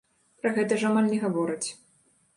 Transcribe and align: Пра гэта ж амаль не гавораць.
Пра 0.45 0.53
гэта 0.55 0.79
ж 0.83 0.89
амаль 0.91 1.11
не 1.13 1.21
гавораць. 1.27 1.67